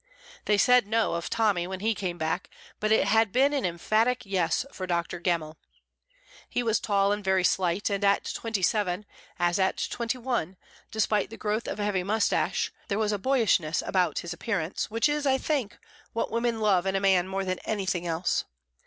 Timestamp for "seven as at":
8.63-9.87